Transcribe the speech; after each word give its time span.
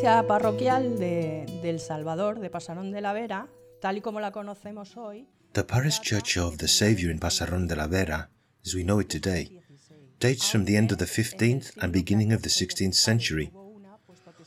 iglesia 0.00 0.26
parroquial 0.26 0.98
de, 0.98 1.78
Salvador, 1.78 2.40
de 2.40 2.48
Pasarón 2.48 2.90
de 2.90 3.02
la 3.02 3.12
Vera, 3.12 3.48
tal 3.82 3.98
y 3.98 4.00
como 4.00 4.18
la 4.20 4.32
conocemos 4.32 4.96
hoy, 4.96 5.26
The 5.52 5.64
parish 5.64 6.00
church 6.00 6.38
of 6.38 6.56
the 6.56 6.68
Saviour 6.68 7.10
in 7.10 7.18
Pasarón 7.18 7.68
de 7.68 7.76
la 7.76 7.86
Vera, 7.86 8.30
as 8.64 8.74
we 8.74 8.82
know 8.82 9.00
it 9.00 9.10
today, 9.10 9.60
dates 10.18 10.50
from 10.50 10.64
the 10.64 10.78
end 10.78 10.90
of 10.90 10.98
the 10.98 11.04
15th 11.04 11.76
and 11.82 11.92
beginning 11.92 12.32
of 12.32 12.40
the 12.40 12.48
16th 12.48 12.94
century, 12.94 13.52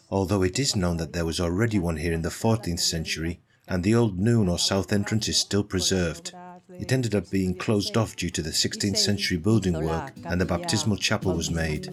although 0.09 0.41
it 0.41 0.57
is 0.57 0.75
known 0.75 0.97
that 0.97 1.13
there 1.13 1.25
was 1.25 1.39
already 1.39 1.77
one 1.77 1.97
here 1.97 2.13
in 2.13 2.23
the 2.23 2.29
14th 2.29 2.79
century 2.79 3.39
and 3.67 3.83
the 3.83 3.93
old 3.93 4.17
noon 4.19 4.49
or 4.49 4.57
south 4.57 4.91
entrance 4.91 5.27
is 5.27 5.37
still 5.37 5.63
preserved. 5.63 6.33
It 6.79 6.91
ended 6.91 7.13
up 7.13 7.29
being 7.29 7.53
closed 7.55 7.95
off 7.95 8.15
due 8.15 8.31
to 8.31 8.41
the 8.41 8.49
16th 8.49 8.97
century 8.97 9.37
building 9.37 9.79
work 9.85 10.13
and 10.25 10.41
the 10.41 10.45
baptismal 10.45 10.97
chapel 10.97 11.33
was 11.33 11.51
made. 11.51 11.89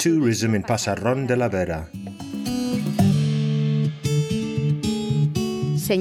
Tourism 0.00 0.54
in 0.54 0.62
Pasarón 0.62 1.26
de 1.26 1.36
la 1.36 1.48
Vera. 1.48 1.86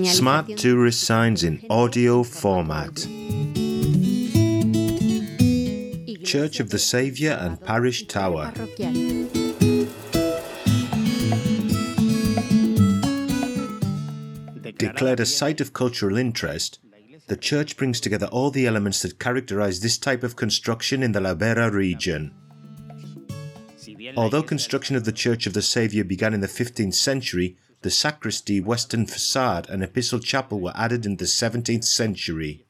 Smart 0.06 0.56
tourist 0.56 1.02
signs 1.02 1.44
in 1.44 1.62
audio 1.70 2.24
format. 2.24 2.96
Church 6.24 6.62
of 6.62 6.70
the 6.70 6.80
Saviour 6.80 7.34
and 7.34 7.60
Parish 7.60 8.08
Tower. 8.08 8.54
Declared 14.78 15.20
a 15.20 15.26
site 15.26 15.60
of 15.60 15.74
cultural 15.74 16.16
interest, 16.16 16.80
the 17.28 17.36
church 17.36 17.76
brings 17.76 18.00
together 18.00 18.28
all 18.28 18.50
the 18.50 18.66
elements 18.66 19.02
that 19.02 19.20
characterize 19.20 19.82
this 19.82 19.98
type 19.98 20.24
of 20.24 20.38
construction 20.38 21.04
in 21.04 21.12
the 21.12 21.20
La 21.20 21.34
Vera 21.34 21.70
region. 21.70 22.34
Although 24.16 24.44
construction 24.44 24.96
of 24.96 25.04
the 25.04 25.12
Church 25.12 25.48
of 25.48 25.54
the 25.54 25.62
Saviour 25.62 26.04
began 26.04 26.34
in 26.34 26.42
the 26.42 26.48
15th 26.48 26.94
century, 26.94 27.58
the 27.82 27.90
sacristy, 27.90 28.60
western 28.60 29.06
facade, 29.06 29.70
and 29.70 29.84
epistle 29.84 30.20
chapel 30.20 30.60
were 30.60 30.74
added 30.76 31.06
in 31.06 31.18
the 31.18 31.26
17th 31.26 31.86
century. 31.86 32.66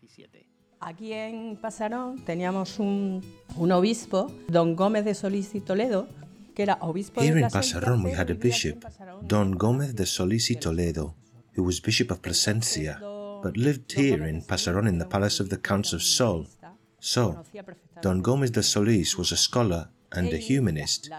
Aquí 0.82 1.12
en 1.12 1.58
Pasarón 1.58 2.24
teníamos 2.26 2.80
un, 2.80 3.22
un 3.58 3.72
obispo, 3.72 4.32
don 4.48 4.76
Gómez 4.76 5.04
de 5.04 5.14
Solís 5.14 5.54
y 5.54 5.60
Toledo, 5.60 6.08
que 6.56 6.64
era 6.64 6.78
obispo 6.82 7.22
Here 7.22 7.38
in 7.38 7.50
Plasencia, 7.50 7.82
Pasarón, 7.82 8.04
we 8.04 8.12
had 8.12 8.30
a 8.30 8.34
vivía 8.34 8.56
aquí 8.56 8.70
en 8.70 8.80
bishop, 8.80 9.28
Don 9.28 9.52
Gomez 9.58 9.94
de 9.94 10.06
Solís 10.06 10.50
y 10.50 10.56
Toledo, 10.56 11.16
who 11.56 11.64
was 11.64 11.82
Bishop 11.82 12.12
of 12.12 12.22
Plasencia, 12.22 12.98
but 13.44 13.58
lived 13.58 13.92
here 13.92 14.26
in 14.26 14.42
Pasarón 14.42 14.88
in 14.88 15.00
the 15.00 15.06
palace 15.06 15.42
of 15.42 15.50
the 15.50 15.58
Counts 15.58 15.92
of 15.92 16.02
Sol. 16.02 16.48
So, 17.00 17.44
Don 18.02 18.22
Gomez 18.22 18.52
de 18.52 18.62
Solís 18.62 19.18
was 19.18 19.34
a 19.34 19.38
scholar 19.38 19.90
and 20.12 20.34
a 20.34 20.38
humanist. 20.38 21.10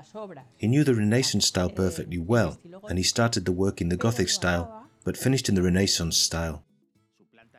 He 0.57 0.67
knew 0.67 0.85
the 0.85 0.95
Renaissance 0.95 1.47
style 1.47 1.71
perfectly 1.71 2.19
well, 2.19 2.59
and 2.89 2.99
he 2.99 3.05
started 3.05 3.45
the 3.45 3.53
work 3.53 3.81
in 3.81 3.89
the 3.89 3.97
Gothic 3.97 4.29
style, 4.29 4.87
but 5.05 5.17
finished 5.17 5.49
in 5.49 5.55
the 5.55 5.63
Renaissance 5.63 6.17
style. 6.17 6.65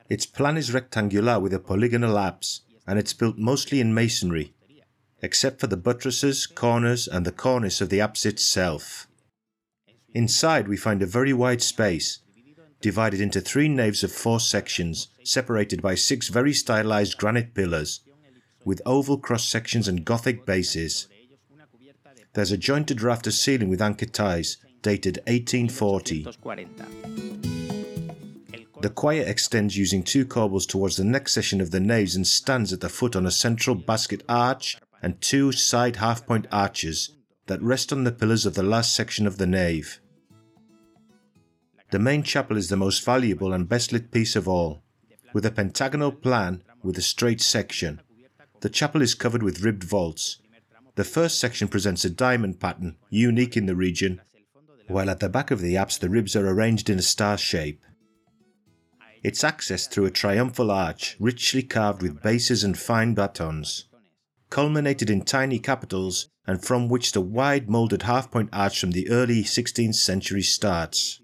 Its 0.09 0.25
plan 0.25 0.57
is 0.57 0.73
rectangular 0.73 1.39
with 1.39 1.53
a 1.53 1.59
polygonal 1.59 2.17
apse, 2.17 2.61
and 2.85 2.99
it's 2.99 3.13
built 3.13 3.37
mostly 3.37 3.79
in 3.79 3.93
masonry, 3.93 4.53
except 5.21 5.59
for 5.59 5.67
the 5.67 5.77
buttresses, 5.77 6.45
corners, 6.47 7.07
and 7.07 7.25
the 7.25 7.31
cornice 7.31 7.79
of 7.79 7.89
the 7.89 8.01
apse 8.01 8.25
itself. 8.25 9.07
Inside, 10.13 10.67
we 10.67 10.75
find 10.75 11.01
a 11.01 11.05
very 11.05 11.31
wide 11.31 11.61
space, 11.61 12.19
divided 12.81 13.21
into 13.21 13.39
three 13.39 13.69
naves 13.69 14.03
of 14.03 14.11
four 14.11 14.39
sections, 14.39 15.07
separated 15.23 15.81
by 15.81 15.95
six 15.95 16.27
very 16.27 16.53
stylized 16.53 17.17
granite 17.17 17.53
pillars, 17.53 18.01
with 18.65 18.81
oval 18.85 19.17
cross 19.17 19.45
sections 19.45 19.87
and 19.87 20.03
Gothic 20.03 20.45
bases. 20.45 21.07
There's 22.33 22.51
a 22.51 22.57
jointed 22.57 23.01
rafter 23.01 23.31
ceiling 23.31 23.69
with 23.69 23.81
anchor 23.81 24.05
ties, 24.05 24.57
dated 24.81 25.17
1840. 25.27 26.27
The 28.81 28.89
choir 28.89 29.23
extends 29.23 29.77
using 29.77 30.01
two 30.01 30.25
corbels 30.25 30.67
towards 30.67 30.97
the 30.97 31.03
next 31.03 31.33
section 31.33 31.61
of 31.61 31.71
the 31.71 31.79
naves 31.79 32.15
and 32.15 32.25
stands 32.25 32.73
at 32.73 32.79
the 32.79 32.89
foot 32.89 33.15
on 33.15 33.25
a 33.25 33.31
central 33.31 33.75
basket 33.75 34.23
arch 34.27 34.77
and 35.03 35.19
two 35.21 35.51
side 35.51 35.97
half 35.97 36.25
point 36.25 36.47
arches 36.51 37.11
that 37.47 37.61
rest 37.61 37.91
on 37.91 38.05
the 38.05 38.11
pillars 38.11 38.45
of 38.45 38.53
the 38.53 38.63
last 38.63 38.95
section 38.95 39.27
of 39.27 39.37
the 39.37 39.45
nave. 39.45 39.99
The 41.91 41.99
main 41.99 42.23
chapel 42.23 42.55
is 42.55 42.69
the 42.69 42.77
most 42.77 43.03
valuable 43.03 43.51
and 43.51 43.67
best 43.67 43.91
lit 43.91 44.11
piece 44.11 44.37
of 44.37 44.47
all, 44.47 44.81
with 45.33 45.45
a 45.45 45.51
pentagonal 45.51 46.13
plan 46.13 46.63
with 46.81 46.97
a 46.97 47.01
straight 47.01 47.41
section. 47.41 48.01
The 48.61 48.69
chapel 48.69 49.01
is 49.01 49.15
covered 49.15 49.43
with 49.43 49.61
ribbed 49.61 49.83
vaults. 49.83 50.37
The 50.95 51.03
first 51.05 51.39
section 51.39 51.67
presents 51.69 52.03
a 52.03 52.09
diamond 52.09 52.59
pattern, 52.59 52.97
unique 53.09 53.55
in 53.55 53.65
the 53.65 53.75
region, 53.75 54.21
while 54.87 55.09
at 55.09 55.21
the 55.21 55.29
back 55.29 55.49
of 55.49 55.61
the 55.61 55.77
apse 55.77 55.97
the 55.97 56.09
ribs 56.09 56.35
are 56.35 56.47
arranged 56.47 56.89
in 56.89 56.99
a 56.99 57.01
star 57.01 57.37
shape. 57.37 57.81
It's 59.23 59.43
accessed 59.43 59.91
through 59.91 60.05
a 60.05 60.11
triumphal 60.11 60.69
arch, 60.69 61.15
richly 61.19 61.63
carved 61.63 62.01
with 62.01 62.21
bases 62.21 62.63
and 62.63 62.77
fine 62.77 63.13
batons, 63.13 63.85
culminated 64.49 65.09
in 65.09 65.21
tiny 65.21 65.59
capitals, 65.59 66.27
and 66.45 66.61
from 66.61 66.89
which 66.89 67.13
the 67.13 67.21
wide 67.21 67.69
moulded 67.69 68.03
half 68.03 68.29
point 68.29 68.49
arch 68.51 68.79
from 68.79 68.91
the 68.91 69.09
early 69.09 69.43
16th 69.43 69.95
century 69.95 70.41
starts. 70.41 71.21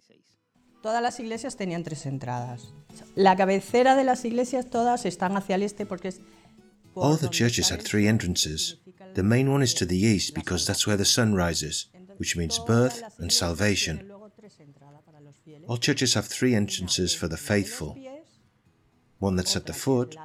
Todas 0.81 1.01
las 1.01 1.19
iglesias 1.19 1.57
tenían 1.57 1.83
tres 1.83 2.06
entradas. 2.06 2.72
La 3.16 3.35
cabecera 3.35 3.95
de 3.95 4.06
las 4.06 4.23
iglesias 4.23 4.69
todas 4.69 5.06
están 5.06 5.35
hacia 5.35 5.56
el 5.56 5.63
este 5.63 5.85
porque 5.85 6.09
es... 6.09 6.22
All 6.97 7.16
the 7.16 7.30
churches 7.30 7.69
had 7.69 7.81
three 7.81 8.08
entrances. 8.08 8.75
The 9.13 9.24
main 9.24 9.52
one 9.52 9.62
is 9.62 9.74
to 9.75 9.85
the 9.85 9.97
east 9.97 10.34
because 10.34 10.66
that's 10.66 10.85
where 10.88 10.97
the 10.97 11.06
sun 11.06 11.34
rises, 11.34 11.88
which 12.18 12.35
means 12.35 12.59
birth 12.59 13.03
and 13.19 13.31
salvation. 13.31 14.12
All 15.68 15.78
churches 15.78 16.13
have 16.16 16.25
three 16.25 16.56
entrances 16.56 17.13
for 17.13 17.28
the 17.28 17.38
faithful 17.38 17.97
one 19.19 19.36
that's 19.36 19.56
at 19.56 19.66
the 19.66 19.74
foot, 19.74 20.16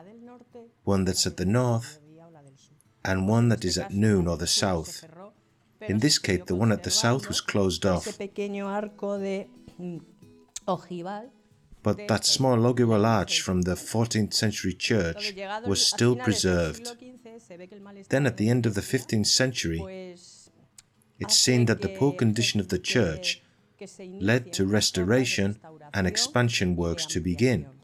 one 0.84 1.05
that's 1.05 1.27
at 1.27 1.37
the 1.37 1.47
north, 1.47 1.99
and 3.05 3.28
one 3.28 3.49
that 3.49 3.65
is 3.65 3.78
at 3.78 3.93
noon 3.93 4.27
or 4.27 4.37
the 4.37 4.47
south. 4.47 5.05
In 5.81 5.99
this 5.99 6.19
case, 6.19 6.43
the 6.47 6.55
one 6.55 6.72
at 6.72 6.82
the 6.82 6.91
south 6.91 7.28
was 7.28 7.41
closed 7.41 7.84
off, 7.87 8.19
pequeño 11.82 11.91
arco 11.91 11.97
de 11.97 12.03
ojival. 12.03 12.06
but 12.06 12.09
that 12.09 12.25
small 12.25 12.66
ogival 12.66 13.04
arch 13.04 13.41
from 13.43 13.62
the 13.62 13.75
14th 13.75 14.32
century 14.32 14.75
church 14.75 15.34
was 15.66 15.84
still 15.87 16.16
preserved. 16.16 16.87
siglo 16.87 17.16
XV, 17.16 17.41
se 17.48 17.56
ve 17.56 17.66
que 17.69 17.76
el 17.76 17.82
mal 17.82 17.97
Then, 18.09 18.26
at 18.26 18.37
the 18.37 18.48
end 18.48 18.66
of 18.66 18.75
the 18.75 18.81
15th 18.82 19.26
century, 19.26 19.81
it's 21.19 21.37
seen 21.38 21.66
that 21.66 21.81
the 21.81 21.88
poor 21.88 22.12
condition 22.16 22.60
of 22.60 22.69
the 22.69 22.78
church 22.78 23.43
led 24.20 24.53
to 24.53 24.62
inicien 24.62 24.69
obras 24.69 24.93
de 24.93 25.04
restoration 25.04 25.60
and 25.93 26.06
expansion 26.06 26.76
works 26.76 27.06
to 27.06 27.20
begin. 27.20 27.66
ampliación. 27.66 27.82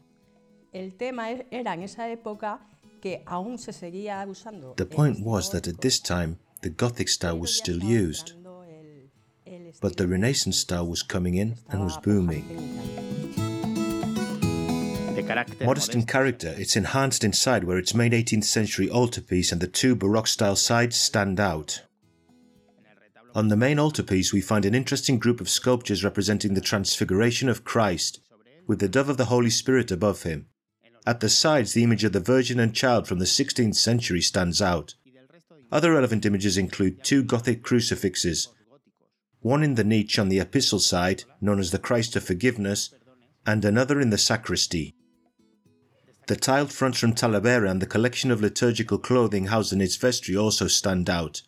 El 0.71 0.91
tema 0.97 1.31
e- 1.31 1.45
era 1.51 1.73
en 1.73 1.83
esa 1.83 2.09
época 2.09 2.59
que 3.01 3.21
aún 3.25 3.57
se 3.57 3.73
seguía 3.73 4.25
usando. 4.27 4.73
The 4.75 4.85
point 4.85 5.19
was 5.21 5.49
that 5.51 5.67
at 5.67 5.79
this 5.81 5.99
time, 6.01 6.37
the 6.61 6.69
Gothic 6.69 7.07
style 7.09 7.39
was 7.39 7.55
still 7.55 7.81
used, 7.83 8.29
entrando 8.35 8.63
el- 8.63 9.67
el 9.67 9.73
but 9.81 9.95
the 9.95 10.05
Renaissance 10.05 10.57
style 10.59 10.85
was 10.87 11.01
coming 11.03 11.35
in 11.35 11.55
and 11.69 11.81
was 11.83 11.97
booming. 12.01 12.45
Forjándose. 15.29 15.47
de 15.49 15.55
carácter 15.55 15.65
Modest 15.65 15.95
in 15.95 16.05
character, 16.05 16.55
it's 16.57 16.75
enhanced 16.75 17.23
inside 17.23 17.63
where 17.63 17.77
its 17.77 17.93
main 17.93 18.11
18th 18.11 18.45
century 18.45 18.89
altarpiece 18.89 19.51
and 19.51 19.61
the 19.61 19.67
two 19.67 19.95
Baroque 19.95 20.27
style 20.27 20.55
sides 20.55 20.99
stand 20.99 21.39
out. 21.39 21.81
On 23.35 23.47
the 23.47 23.57
main 23.57 23.79
altarpiece, 23.79 24.33
we 24.33 24.41
find 24.41 24.65
an 24.65 24.73
interesting 24.73 25.19
group 25.19 25.39
of 25.39 25.49
sculptures 25.49 26.03
representing 26.03 26.55
the 26.55 26.61
Transfiguration 26.61 27.47
of 27.47 27.63
Christ, 27.63 28.21
with 28.65 28.79
the 28.79 28.89
dove 28.89 29.09
of 29.09 29.17
the 29.17 29.25
Holy 29.25 29.51
Spirit 29.51 29.91
above 29.91 30.23
him. 30.23 30.47
At 31.05 31.19
the 31.19 31.29
sides, 31.29 31.73
the 31.73 31.83
image 31.83 32.03
of 32.03 32.11
the 32.11 32.19
Virgin 32.19 32.59
and 32.59 32.73
Child 32.73 33.07
from 33.07 33.19
the 33.19 33.25
16th 33.25 33.75
century 33.75 34.21
stands 34.21 34.61
out. 34.61 34.95
Other 35.71 35.91
relevant 35.93 36.25
images 36.25 36.57
include 36.57 37.03
two 37.03 37.23
Gothic 37.23 37.61
crucifixes, 37.61 38.49
one 39.41 39.63
in 39.63 39.75
the 39.75 39.83
niche 39.83 40.19
on 40.19 40.29
the 40.29 40.39
epistle 40.39 40.79
side, 40.79 41.23
known 41.39 41.59
as 41.59 41.71
the 41.71 41.79
Christ 41.79 42.15
of 42.15 42.23
Forgiveness, 42.23 42.93
and 43.45 43.63
another 43.63 44.01
in 44.01 44.09
the 44.09 44.17
sacristy. 44.17 44.95
The 46.29 46.35
tiled 46.35 46.71
fronts 46.71 46.99
from 46.99 47.15
Talavera 47.15 47.71
and 47.71 47.81
the 47.81 47.87
collection 47.87 48.29
of 48.29 48.39
liturgical 48.39 48.99
clothing 48.99 49.47
housed 49.47 49.73
in 49.73 49.81
its 49.81 49.95
vestry 49.95 50.37
also 50.37 50.67
stand 50.67 51.09
out. 51.09 51.41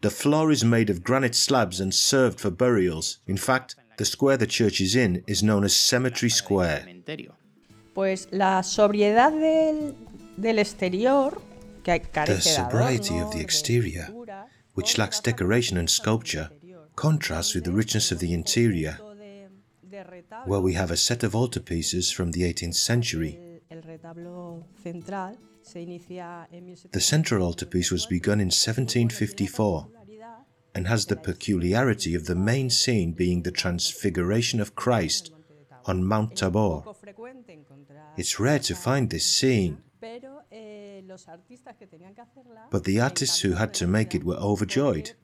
The 0.00 0.10
floor 0.10 0.50
is 0.50 0.64
made 0.64 0.90
of 0.90 1.04
granite 1.04 1.36
slabs 1.36 1.78
and 1.78 1.94
served 1.94 2.40
for 2.40 2.50
burials. 2.50 3.18
In 3.28 3.36
fact, 3.36 3.76
the 3.96 4.04
square 4.04 4.36
the 4.36 4.48
church 4.48 4.80
is 4.80 4.96
in 4.96 5.22
is 5.28 5.44
known 5.44 5.62
as 5.62 5.76
Cemetery 5.76 6.30
Square. 6.30 6.80
Cementerio. 6.80 7.36
Pues 7.94 8.26
la 8.32 8.62
sobriedad 8.62 9.30
del, 9.38 9.94
del 10.36 10.58
exterior, 10.58 11.30
que 11.84 12.00
The 12.26 12.40
sobriety 12.40 13.20
of 13.20 13.30
the 13.30 13.40
exterior, 13.40 14.08
which 14.74 14.98
lacks 14.98 15.20
decoration 15.20 15.78
and 15.78 15.88
sculpture, 15.88 16.50
contrasts 16.96 17.54
with 17.54 17.62
the 17.62 17.72
richness 17.72 18.10
of 18.10 18.18
the 18.18 18.34
interior, 18.34 18.98
de, 18.98 19.48
de 19.88 20.02
retablo, 20.02 20.48
where 20.48 20.60
we 20.60 20.72
have 20.72 20.90
a 20.90 20.96
set 20.96 21.22
of 21.22 21.34
altarpieces 21.34 22.12
from 22.12 22.32
the 22.32 22.42
18th 22.42 22.74
century. 22.74 23.38
El, 23.78 23.82
el 23.82 23.82
retablo 23.82 24.66
central 24.82 25.38
se 25.62 25.80
inicia 25.80 26.48
en 26.50 26.74
The 26.90 27.00
central 27.00 27.42
altarpiece 27.42 27.92
was 27.92 28.06
begun 28.06 28.40
in 28.40 28.50
1754 28.50 29.88
and 30.74 30.86
has 30.86 31.06
the 31.06 31.16
peculiarity 31.16 32.14
of 32.14 32.24
the 32.24 32.34
main 32.34 32.70
scene 32.70 33.12
being 33.12 33.42
the 33.42 33.50
transfiguration 33.50 34.60
of 34.60 34.74
Christ 34.74 35.32
on 35.84 36.04
Mount 36.04 36.34
Tabor. 36.36 36.82
poco 36.84 36.94
frecuente 36.94 37.52
encontrar, 37.52 38.14
It's 38.16 38.38
rare 38.38 38.60
to 38.60 38.74
find 38.74 39.10
this 39.10 39.24
scene, 39.24 39.78
eh, 40.50 41.02
los 41.06 41.28
artistas 41.28 41.76
que 41.76 41.86
tenían 41.86 42.14
que 42.14 42.22
hacerla 42.22 42.68
but 42.70 42.84
the 42.84 43.00
artists 43.00 43.44
who 43.44 43.54
had 43.54 43.72
to 43.72 43.86
make 43.86 44.14
it 44.16 44.24
were 44.24 44.38
overjoyed 44.38 45.16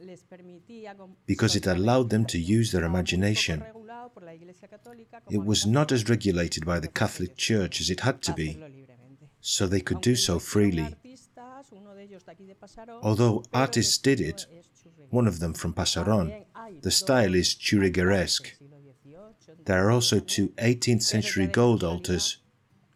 les 0.00 0.22
permitía 0.24 0.96
com- 0.96 1.16
because 1.26 1.56
it 1.56 1.66
allowed 1.66 2.10
them 2.10 2.24
to 2.24 2.38
use 2.38 2.72
their 2.72 2.84
imagination. 2.84 3.60
regulado 3.60 4.12
por 4.12 4.24
la 4.24 4.34
Iglesia 4.34 4.68
Católica 4.68 5.20
como 5.20 5.40
It 5.42 5.46
was 5.46 5.66
not 5.66 5.92
as 5.92 6.08
regulated 6.08 6.64
by 6.64 6.80
the 6.80 6.88
Catholic 6.88 7.36
Church 7.36 7.80
as 7.80 7.90
it 7.90 8.00
had 8.00 8.20
to 8.22 8.32
be, 8.32 8.58
so 9.40 9.66
they 9.66 9.80
could 9.80 10.00
do 10.00 10.14
so 10.16 10.38
freely. 10.38 10.82
Artistas, 10.82 11.72
uno 11.72 11.94
de 11.94 12.04
ellos 12.04 12.24
de 12.24 12.32
aquí 12.32 12.46
de 12.46 12.54
Pasarón, 12.54 13.00
Although 13.02 13.42
artists 13.52 13.98
did 13.98 14.20
it, 14.20 14.46
one 15.10 15.26
of 15.28 15.38
them 15.40 15.52
from 15.52 15.72
Pasaron, 15.74 16.44
the 16.80 16.90
style 16.90 17.34
is 17.34 17.54
churrigueresque. 17.54 18.52
There 19.64 19.86
are 19.86 19.90
also 19.90 20.18
two 20.18 20.48
18th 20.58 21.02
century 21.02 21.46
gold 21.46 21.84
altars, 21.84 22.38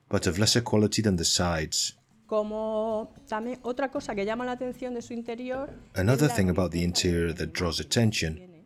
but 0.08 0.26
of 0.26 0.38
lesser 0.38 0.60
quality 0.60 1.02
than 1.02 1.16
the 1.16 1.25
sides. 1.25 1.92
Como 2.26 3.12
también 3.28 3.58
otra 3.62 3.90
cosa 3.90 4.14
que 4.14 4.25
llama 4.25 4.44
la 4.44 4.52
atención 4.52 4.94
de 4.94 5.02
su 5.02 5.12
interior 5.12 5.70
Another 5.94 6.28
thing 6.28 6.49
about 6.50 6.73
the 6.73 6.82
interior 6.82 7.32
that 7.32 7.52
draws 7.52 7.78
attention 7.78 8.34
tiene, 8.34 8.64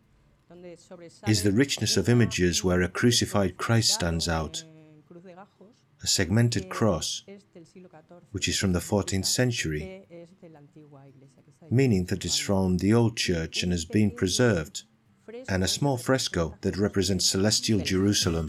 donde 0.48 0.76
sobresale 0.78 1.30
is 1.30 1.42
the 1.42 1.50
richness 1.52 1.96
of 1.98 2.08
images 2.08 2.64
where 2.64 2.82
a 2.82 2.88
crucified 2.88 3.56
Christ 3.58 3.92
stands 3.92 4.28
out, 4.28 4.64
en 4.64 5.02
cruz 5.06 5.22
de 5.24 5.34
gajos, 5.34 5.74
a 6.02 6.06
segmented 6.06 6.70
cross, 6.70 7.22
es 7.26 7.44
del 7.52 7.66
siglo 7.66 7.90
XIV, 7.90 8.22
which 8.32 8.48
is 8.48 8.58
from 8.58 8.72
the 8.72 8.80
14th 8.80 9.26
century, 9.26 9.80
que 10.08 10.22
es 10.22 10.40
de 10.40 10.48
la 10.48 10.60
antigua 10.60 11.06
iglesia 11.06 11.42
que 11.44 11.52
está 11.52 11.66
ahí. 11.66 11.70
meaning 11.70 12.06
that 12.06 12.24
it's 12.24 12.38
from 12.38 12.78
the 12.78 12.94
old 12.94 13.14
church 13.14 13.62
and 13.62 13.72
has 13.72 13.84
been 13.84 14.10
preserved, 14.10 14.84
and 15.48 15.62
a 15.62 15.68
small 15.68 15.98
fresco 15.98 16.56
that 16.62 16.78
represents 16.78 17.26
celestial 17.26 17.80
Jerusalem. 17.80 18.48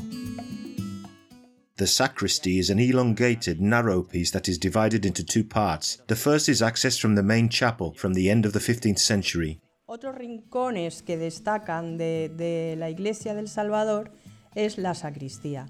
The 1.82 1.88
sacristy 1.88 2.60
is 2.60 2.70
an 2.70 2.78
elongated, 2.78 3.60
narrow 3.60 4.04
piece 4.04 4.30
that 4.34 4.48
is 4.48 4.60
divided 4.60 5.04
into 5.04 5.24
two 5.24 5.44
parts. 5.44 5.98
The 6.06 6.16
first 6.16 6.48
is 6.48 6.62
accessed 6.62 7.02
from 7.02 7.16
the 7.16 7.24
main 7.24 7.50
chapel 7.50 7.96
from 7.96 8.14
the 8.14 8.30
end 8.30 8.46
of 8.46 8.54
the 8.54 8.60
15th 8.60 9.00
century. 9.00 9.60
Otros 9.88 10.16
rincones 10.16 11.02
que 11.02 11.18
destacan 11.18 11.98
de, 11.98 12.30
de 12.30 12.76
la 12.76 12.90
iglesia 12.90 13.34
del 13.34 13.48
Salvador 13.48 14.12
es 14.56 14.78
la 14.78 14.94
sacristía. 14.94 15.70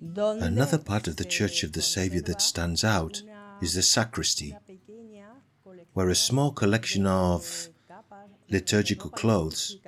Another 0.00 0.78
part 0.78 1.08
of 1.08 1.16
the 1.16 1.24
Church 1.24 1.64
of 1.64 1.72
the 1.72 1.82
Saviour 1.82 2.22
that 2.22 2.40
stands 2.40 2.84
out 2.84 3.20
is 3.60 3.74
the 3.74 3.82
sacristy, 3.82 4.50
una 4.50 4.60
pequeña 4.60 5.34
colección 5.64 5.94
where 5.94 6.10
a 6.10 6.14
small 6.14 6.52
collection 6.52 7.08
of 7.08 7.42
de 7.42 7.72
capas 7.88 8.30
de 8.46 8.52
liturgical 8.54 9.10
clothes 9.10 9.78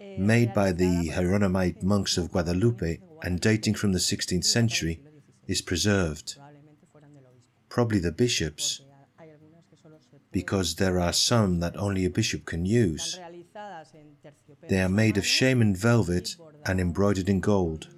eh, 0.00 0.16
made 0.18 0.52
by 0.52 0.72
the 0.72 1.12
Hieronymite 1.14 1.84
monks 1.84 2.18
of 2.18 2.32
Guadalupe 2.32 2.98
and 3.22 3.40
dating 3.40 3.74
from 3.74 3.92
the 3.92 3.98
16th 3.98 4.44
century 4.44 5.00
is 5.46 5.62
preserved. 5.62 6.34
probablemente 6.36 6.86
fueran 6.90 7.12
del 7.14 7.24
obispo. 7.26 7.60
Probably 7.68 8.00
the 8.00 8.10
bishops, 8.12 8.82
Hay 9.18 9.30
algunas 9.30 9.64
que 9.68 9.76
solo 9.76 9.98
se 9.98 10.08
pueden- 10.18 10.30
because 10.32 10.76
there 10.76 10.98
are 11.00 11.12
some 11.12 11.60
that 11.60 11.76
only 11.76 12.04
a 12.04 12.10
bishop 12.10 12.44
can 12.44 12.64
use. 12.66 13.16
están 13.16 13.32
realizadas 13.32 13.94
en 13.94 14.16
terciopelo 14.22 14.68
They 14.68 14.80
are 14.80 14.88
made 14.92 15.18
of 15.18 15.24
shaman 15.24 15.74
velvet 15.74 16.36
and 16.64 16.80
embroidered 16.80 17.28
in 17.28 17.40
gold. 17.40 17.88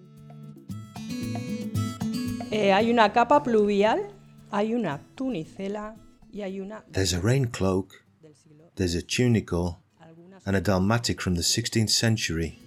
Eh, 2.51 2.73
hay 2.73 2.91
una 2.91 3.13
capa 3.13 3.43
pluvial, 3.43 4.01
hay 4.51 4.75
una 4.75 5.01
tunicela 5.15 5.97
y 6.33 6.43
hay 6.43 6.61
una 6.61 6.83
There's 6.93 7.13
a 7.13 7.21
rain 7.21 7.47
cloak, 7.47 8.05
there's 8.77 8.95
a 8.95 9.03
tunicle, 9.03 9.79
and 10.47 10.57
a 10.57 10.61
dalmatic 10.61 11.21
from 11.21 11.35
the 11.35 11.43
16th 11.43 11.91
century. 11.91 12.59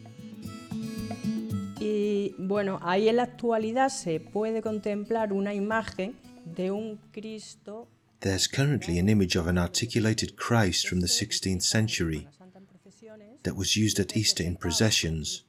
Bueno 2.38 2.80
ahí 2.81 3.10
en 3.10 3.18
la 3.18 3.24
actualidad 3.24 3.89
se 3.89 4.19
puede 4.19 4.62
contemplar 4.62 5.33
una 5.33 5.54
imagen 5.54 6.16
de 6.45 6.72
un 6.72 7.00
Cristo 7.12 7.88
There's 8.22 8.48
currently 8.48 9.00
an 9.00 9.10
image 9.10 9.36
of 9.36 9.48
an 9.48 9.57
articulated 9.57 10.36
Christ 10.36 10.88
from 10.88 11.01
the 11.01 11.07
16th 11.07 11.63
century 11.63 12.28
that 13.42 13.56
was 13.56 13.75
used 13.75 14.00
at 14.00 14.16
Easter 14.16 14.44
in 14.44 14.57
processions 14.57 15.44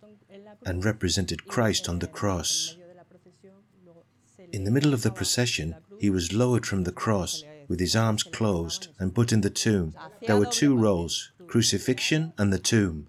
and 0.65 0.83
represented 0.83 1.47
Christ 1.47 1.87
on 1.87 1.99
the 1.99 2.07
cross. 2.07 2.77
In 4.53 4.65
the 4.65 4.71
middle 4.71 4.95
of 4.95 5.03
the 5.03 5.11
procession, 5.11 5.75
he 6.01 6.09
was 6.09 6.33
lowered 6.33 6.65
from 6.65 6.85
the 6.85 6.93
cross 6.93 7.45
with 7.69 7.79
his 7.79 7.95
arms 7.95 8.23
closed 8.23 8.89
and 8.99 9.15
put 9.15 9.33
in 9.33 9.43
the 9.43 9.51
tomb. 9.51 9.95
There 10.27 10.39
were 10.39 10.47
two 10.47 10.75
roles 10.75 11.33
crucifixion 11.47 12.33
and 12.39 12.51
the 12.51 12.59
tomb. 12.59 13.09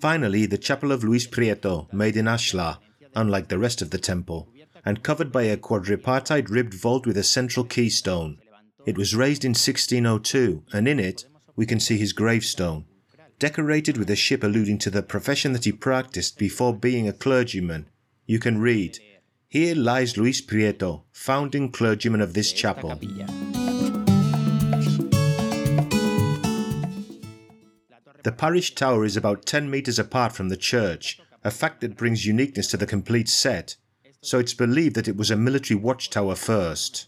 Finally, 0.00 0.46
the 0.46 0.58
chapel 0.58 0.92
of 0.92 1.02
Luis 1.02 1.26
Prieto, 1.26 1.92
made 1.92 2.16
in 2.16 2.26
ashlar, 2.26 2.78
unlike 3.14 3.48
the 3.48 3.58
rest 3.58 3.82
of 3.82 3.90
the 3.90 3.98
temple, 3.98 4.48
and 4.84 5.02
covered 5.02 5.32
by 5.32 5.42
a 5.42 5.56
quadripartite 5.56 6.48
ribbed 6.48 6.74
vault 6.74 7.06
with 7.06 7.16
a 7.16 7.24
central 7.24 7.64
keystone. 7.64 8.38
It 8.86 8.96
was 8.96 9.14
raised 9.14 9.44
in 9.44 9.50
1602, 9.50 10.62
and 10.72 10.86
in 10.86 11.00
it 11.00 11.26
we 11.56 11.66
can 11.66 11.80
see 11.80 11.98
his 11.98 12.12
gravestone, 12.12 12.84
decorated 13.38 13.96
with 13.96 14.08
a 14.10 14.16
ship 14.16 14.44
alluding 14.44 14.78
to 14.78 14.90
the 14.90 15.02
profession 15.02 15.52
that 15.52 15.64
he 15.64 15.72
practiced 15.72 16.38
before 16.38 16.74
being 16.74 17.08
a 17.08 17.12
clergyman. 17.12 17.88
You 18.26 18.38
can 18.38 18.60
read, 18.60 18.98
Here 19.48 19.74
lies 19.74 20.16
Luis 20.16 20.40
Prieto, 20.40 21.02
founding 21.12 21.72
clergyman 21.72 22.20
of 22.20 22.34
this 22.34 22.52
chapel. 22.52 22.98
The 28.28 28.32
parish 28.32 28.74
tower 28.74 29.06
is 29.06 29.16
about 29.16 29.46
10 29.46 29.70
meters 29.70 29.98
apart 29.98 30.34
from 30.34 30.50
the 30.50 30.56
church, 30.58 31.18
a 31.44 31.50
fact 31.50 31.80
that 31.80 31.96
brings 31.96 32.26
uniqueness 32.26 32.66
to 32.66 32.76
the 32.76 32.84
complete 32.84 33.26
set. 33.26 33.76
So 34.20 34.38
it's 34.38 34.52
believed 34.52 34.96
that 34.96 35.08
it 35.08 35.16
was 35.16 35.30
a 35.30 35.36
military 35.36 35.80
watchtower 35.80 36.34
first. 36.34 37.06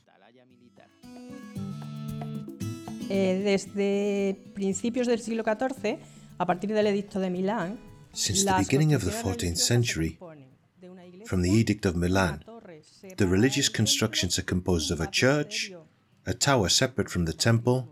Eh, 3.10 3.42
desde 3.44 4.34
principios 4.54 5.08
del 5.08 5.18
siglo 5.18 5.42
XIV, 5.42 5.98
a 6.38 6.46
partir 6.46 6.68
del 6.68 6.86
Edicto 6.86 7.20
de 7.20 7.28
Milán, 7.28 7.76
Since 8.14 8.46
the 8.46 8.54
beginning 8.56 8.94
of 8.94 9.04
the 9.04 9.10
14th 9.10 9.58
century, 9.58 10.16
componen 10.18 10.48
de 10.80 10.88
una 10.88 11.04
iglesia, 11.04 11.26
from 11.26 11.42
the 11.42 11.50
Edict 11.50 11.84
of 11.84 11.96
Milan, 11.96 12.42
the 13.18 13.26
religious 13.26 13.68
constructions 13.68 14.38
are 14.38 14.46
composed 14.46 14.90
of 14.90 15.02
a 15.02 15.06
church, 15.06 15.70
a 16.24 16.32
tower 16.32 16.70
separate 16.70 17.10
from 17.10 17.26
the 17.26 17.34
temple, 17.34 17.90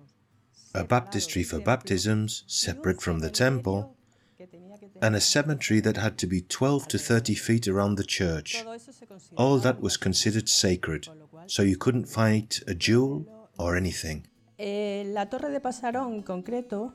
a 0.75 0.85
baptistry 0.85 1.43
for 1.43 1.61
baptisms 1.61 2.45
separate 2.47 3.01
from 3.01 3.21
the 3.21 3.31
temple, 3.31 3.95
que 4.37 4.47
tenía 4.47 4.79
que 4.79 4.89
tener- 4.89 5.07
and 5.07 5.17
a 5.17 5.21
cemetery 5.21 5.81
that 5.81 5.97
had 5.97 6.17
to 6.17 6.27
be 6.27 6.41
12 6.41 6.87
to 6.89 6.99
30 6.99 7.35
feet 7.35 7.67
around 7.69 7.97
the 7.97 8.05
church. 8.05 8.63
Todo 8.63 8.75
eso 8.75 8.93
se 8.93 9.07
consideraba 9.07 9.43
All 9.55 9.61
that 9.61 9.81
was 9.81 9.97
considered 9.97 10.49
sacred, 10.49 11.09
so 11.47 11.63
you 11.63 11.77
couldn't 11.79 12.07
fight 12.07 12.63
a 12.67 12.75
jewel 12.75 13.27
or 13.57 13.77
anything. 13.77 14.27
Eh, 14.59 15.05
la 15.07 15.27
torre 15.27 15.51
de 15.51 15.61
Pasarón 15.61 16.15
en 16.15 16.23
concreto 16.23 16.93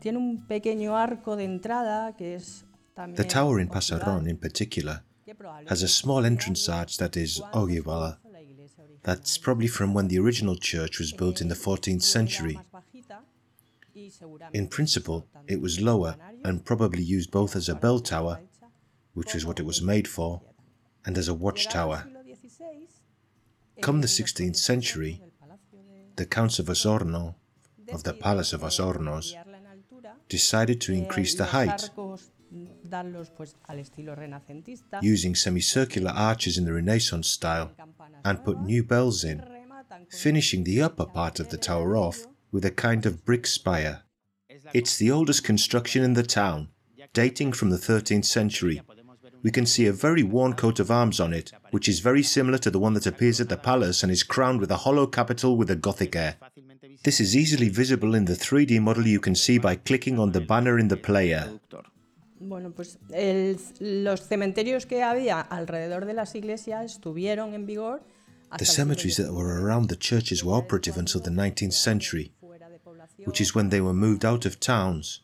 tiene 0.00 0.18
un 0.18 0.46
pequeño 0.46 0.96
arco 0.96 1.36
de 1.36 1.44
entrada 1.44 2.14
que 2.16 2.34
es 2.34 2.64
The 3.16 3.24
tower 3.24 3.58
in 3.60 3.68
Pasaron, 3.68 4.28
in 4.28 4.36
particular, 4.36 5.02
has 5.66 5.82
a 5.82 5.88
small 5.88 6.26
entrance 6.26 6.68
arch 6.70 6.98
that 6.98 7.16
is 7.16 7.40
cuando 7.40 7.68
se 7.68 7.78
ogival. 7.80 8.18
hizo 8.22 8.30
la 8.30 8.40
iglesia 8.42 8.82
original. 8.82 9.00
That's 9.02 9.38
probably 9.38 9.68
from 9.68 9.94
when 9.94 10.08
the 10.08 10.18
original 10.18 10.56
church 10.58 10.98
was 11.00 11.12
built 11.14 11.40
in 11.40 11.48
the 11.48 11.54
14th 11.54 12.02
century. 12.02 12.58
In 14.52 14.68
principle, 14.68 15.26
it 15.46 15.60
was 15.60 15.80
lower 15.80 16.16
and 16.44 16.64
probably 16.64 17.02
used 17.02 17.30
both 17.30 17.56
as 17.56 17.68
a 17.68 17.74
bell 17.74 18.00
tower, 18.00 18.40
which 19.14 19.34
is 19.34 19.44
what 19.44 19.60
it 19.60 19.66
was 19.66 19.82
made 19.82 20.08
for, 20.08 20.40
and 21.04 21.18
as 21.18 21.28
a 21.28 21.34
watchtower. 21.34 22.06
Come 23.80 24.00
the 24.00 24.06
eh, 24.06 24.22
16th 24.22 24.56
century, 24.56 25.18
del 25.18 25.30
Palacio 25.40 25.78
de- 25.82 26.12
The 26.16 26.26
Counts 26.26 26.58
of 26.58 26.66
Osorno, 26.66 27.34
of 27.92 28.04
the 28.04 28.12
Palace 28.12 28.52
of 28.52 28.62
Osornos, 28.62 29.34
ampliarla 29.34 29.58
en 29.58 29.66
altura, 29.66 30.16
decided 30.28 30.80
to 30.80 30.92
increase 30.92 31.34
the 31.34 31.46
height, 31.46 31.70
arcos, 31.70 32.30
darlos 32.84 33.30
pues 33.30 33.56
al 33.66 33.78
estilo 33.78 34.14
renacentista 34.14 35.00
using 35.02 35.34
semicircular 35.34 36.12
arches 36.14 36.56
in 36.56 36.64
the 36.64 36.72
Renaissance 36.72 37.28
style, 37.28 37.72
and 38.24 38.44
put 38.44 38.60
new 38.60 38.84
bells 38.84 39.24
in, 39.24 39.42
finishing 40.10 40.64
the 40.64 40.80
upper 40.80 41.06
part 41.06 41.40
of 41.40 41.48
the 41.48 41.58
tower 41.58 41.96
off 41.96 42.26
with 42.52 42.64
a 42.64 42.70
kind 42.70 43.06
of 43.06 43.24
brick 43.24 43.46
spire. 43.46 44.02
It's 44.72 44.96
the 44.98 45.10
oldest 45.10 45.42
construction 45.44 46.04
in 46.04 46.12
the 46.14 46.22
town, 46.22 46.68
dating 47.12 47.52
from 47.52 47.70
the 47.70 47.78
13th 47.78 48.26
century. 48.26 48.82
We 49.42 49.50
can 49.50 49.66
see 49.66 49.86
a 49.86 49.92
very 49.92 50.22
worn 50.22 50.52
coat 50.52 50.78
of 50.78 50.90
arms 50.90 51.18
on 51.18 51.32
it, 51.32 51.50
which 51.72 51.88
is 51.88 51.98
very 52.00 52.22
similar 52.22 52.58
to 52.58 52.70
the 52.70 52.78
one 52.78 52.94
that 52.94 53.06
appears 53.06 53.40
at 53.40 53.48
the 53.48 53.56
palace 53.56 54.02
and 54.04 54.12
is 54.12 54.22
crowned 54.22 54.60
with 54.60 54.70
a 54.70 54.76
hollow 54.84 55.06
capital 55.06 55.56
with 55.56 55.70
a 55.70 55.74
Gothic 55.76 56.14
air. 56.14 56.36
This 57.02 57.20
is 57.20 57.34
easily 57.34 57.68
visible 57.68 58.14
in 58.14 58.26
the 58.26 58.34
3D 58.36 58.78
model 58.80 59.06
you 59.06 59.18
can 59.18 59.34
see 59.34 59.58
by 59.58 59.74
clicking 59.74 60.18
on 60.20 60.30
the 60.30 60.40
banner 60.40 60.78
in 60.78 60.88
the 60.88 60.96
player. 60.96 61.58
Bueno, 62.38 62.70
pues 62.72 62.98
el- 63.12 63.56
los 63.80 64.20
cementerios 64.28 64.86
que 64.86 65.02
había 65.02 65.40
alrededor 65.40 66.06
de 66.06 66.12
las 66.14 66.34
iglesias 66.34 66.84
estuvieron 66.92 67.54
en 67.54 67.66
vigor 67.66 68.02
The 68.58 68.66
cemeteries 68.66 69.16
that 69.16 69.32
were 69.32 69.64
around 69.64 69.88
the 69.88 69.96
churches 69.96 70.44
were 70.44 70.54
operative 70.58 70.98
until 70.98 71.20
the 71.22 71.30
19th 71.30 71.72
century, 71.72 72.32
fuera 72.38 72.41
de 72.41 72.41
población, 72.41 72.41
which 73.24 73.40
is 73.40 73.54
when 73.54 73.68
they 73.70 73.80
were 73.80 73.94
moved 73.94 74.24
out 74.24 74.44
of 74.46 74.58
towns 74.58 75.22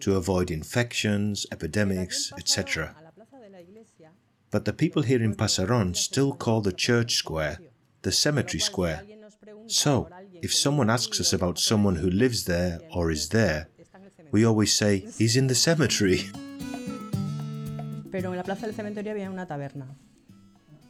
to 0.00 0.16
avoid 0.16 0.50
infections, 0.50 1.46
epidemics, 1.50 2.32
etc. 2.38 2.94
a 2.98 3.02
la 3.02 3.10
plaza 3.10 3.38
de 3.40 3.50
la 3.50 3.58
iglesia, 3.60 4.10
But 4.50 4.64
the 4.64 4.72
people 4.72 5.02
here 5.02 5.22
in 5.24 5.34
Pasaron 5.34 5.94
still 5.96 6.32
call 6.32 6.60
the 6.62 6.72
church 6.72 7.14
square 7.14 7.58
the 8.02 8.12
cemetery 8.12 8.60
square. 8.60 8.98
alguien 9.00 9.20
nos 9.20 9.36
pregunta 9.36 9.68
So, 9.72 10.08
if 10.42 10.54
someone 10.54 10.90
asks 10.90 11.18
us 11.20 11.32
about 11.32 11.58
someone 11.58 11.96
who 11.96 12.08
lives 12.10 12.44
there 12.44 12.78
or 12.94 13.10
is 13.10 13.30
there, 13.30 13.68
we 14.30 14.44
always 14.44 14.72
say, 14.72 14.98
he's 15.18 15.36
in 15.36 15.46
the 15.48 15.54
cemetery. 15.54 16.30
pero 18.10 18.30
en 18.30 18.36
la 18.36 18.42
plaza 18.44 18.66
del 18.66 18.74
cementerio 18.74 19.12
había 19.12 19.30
una 19.30 19.46
taberna. 19.46 19.86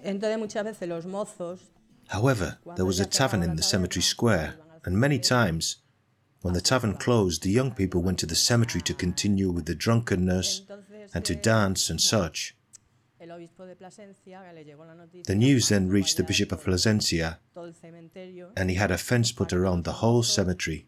Entonces 0.02 0.38
muchas 0.38 0.64
veces 0.64 0.88
los 0.88 1.06
mozos 1.06 1.61
However, 2.09 2.59
there 2.76 2.85
was 2.85 3.00
a 3.00 3.04
tavern 3.06 3.42
in 3.42 3.56
the 3.56 3.62
cemetery 3.64 4.02
square, 4.02 4.54
and 4.85 4.97
many 4.97 5.18
times, 5.18 5.78
when 6.47 6.55
the 6.55 6.61
tavern 6.61 6.95
closed, 6.95 7.43
the 7.43 7.50
young 7.50 7.73
people 7.73 8.00
went 8.00 8.21
to 8.21 8.26
the 8.26 8.37
cemetery 8.37 8.81
to 8.81 8.95
continue 8.95 9.50
with 9.50 9.67
the 9.67 9.75
drunkenness 9.75 10.62
and 11.12 11.25
to 11.25 11.35
dance 11.35 11.91
and 11.91 12.00
such. 12.00 12.55
The 13.19 13.49
news 15.35 15.69
then 15.69 15.88
reached 15.88 16.17
the 16.17 16.23
Bishop 16.23 16.53
of 16.53 16.62
Plasencia, 16.62 17.41
and 18.57 18.71
he 18.71 18.76
had 18.76 18.93
a 18.93 18.97
fence 18.97 19.33
put 19.33 19.53
around 19.53 19.83
the 19.83 19.95
whole 19.95 20.23
cemetery 20.23 20.87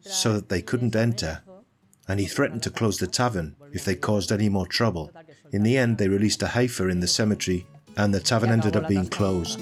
so 0.00 0.32
that 0.32 0.48
they 0.48 0.62
couldn't 0.62 0.96
enter, 0.96 1.42
and 2.08 2.18
he 2.18 2.24
threatened 2.24 2.62
to 2.62 2.70
close 2.70 2.96
the 2.96 3.06
tavern 3.06 3.56
if 3.74 3.84
they 3.84 3.94
caused 3.94 4.32
any 4.32 4.48
more 4.48 4.66
trouble. 4.66 5.12
In 5.50 5.64
the 5.64 5.76
end, 5.76 5.98
they 5.98 6.08
released 6.08 6.42
a 6.42 6.48
heifer 6.48 6.88
in 6.88 7.00
the 7.00 7.06
cemetery, 7.06 7.66
and 7.94 8.14
the 8.14 8.20
tavern 8.20 8.48
ended 8.48 8.74
up 8.74 8.88
being 8.88 9.08
closed. 9.08 9.60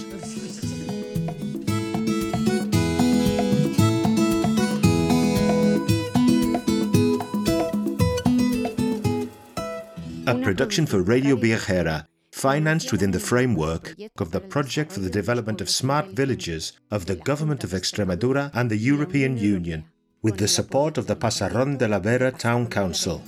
A 10.30 10.34
production 10.38 10.86
for 10.86 11.02
Radio 11.02 11.34
Viajera, 11.34 12.06
financed 12.30 12.92
within 12.92 13.10
the 13.10 13.18
framework 13.18 13.96
of 14.18 14.30
the 14.30 14.38
Project 14.38 14.92
for 14.92 15.00
the 15.00 15.10
Development 15.10 15.60
of 15.60 15.68
Smart 15.68 16.10
Villages 16.10 16.72
of 16.88 17.06
the 17.06 17.16
Government 17.16 17.64
of 17.64 17.72
Extremadura 17.72 18.48
and 18.54 18.70
the 18.70 18.76
European 18.76 19.36
Union, 19.36 19.86
with 20.22 20.36
the 20.36 20.46
support 20.46 20.96
of 20.98 21.08
the 21.08 21.16
Pasarón 21.16 21.78
de 21.78 21.88
la 21.88 21.98
Vera 21.98 22.30
Town 22.30 22.68
Council. 22.68 23.20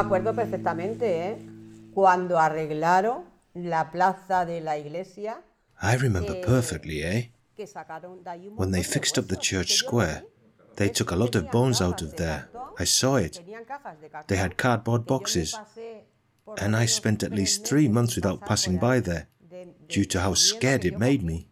Acuerdo 0.00 0.34
perfectamente, 0.34 1.28
¿eh? 1.28 1.38
Cuando 1.94 2.38
arreglaron 2.38 3.24
la 3.54 3.90
plaza 3.90 4.44
de 4.44 4.60
la 4.60 4.78
iglesia, 4.78 5.42
I 5.82 5.96
remember 5.96 6.40
perfectly, 6.40 7.02
eh? 7.02 7.32
que 7.56 7.66
sacaron 7.66 8.22
de 8.22 8.30
ahí 8.30 8.48
un 8.48 8.58
When 8.58 8.72
they 8.72 8.82
fixed 8.82 9.18
up 9.18 9.28
the 9.28 9.36
church 9.36 9.72
square, 9.72 10.24
they 10.76 10.90
took 10.90 11.12
a 11.12 11.16
lot 11.16 11.34
of 11.36 11.50
bones 11.50 11.80
out 11.80 12.02
of 12.02 12.14
there. 12.14 12.48
I 12.78 12.86
saw 12.86 13.16
it. 13.18 13.34
tenían 13.34 13.64
cajas 13.64 14.00
de 14.00 14.08
cartón, 14.08 14.26
They 14.28 14.38
had 14.38 14.56
cardboard 14.56 15.04
que 15.04 15.10
yo 15.10 15.14
me 15.14 15.18
boxes, 15.18 15.60
and 16.58 16.76
I 16.76 16.86
spent 16.86 17.22
at 17.22 17.32
least 17.32 17.66
three 17.66 17.88
months 17.88 18.16
without 18.16 18.40
passing 18.46 18.78
by 18.78 19.00
there 19.00 19.28
due 19.88 20.04
to 20.06 20.20
how 20.20 20.34
scared 20.34 20.84
it 20.84 20.98
made 20.98 21.22
me. 21.22 21.49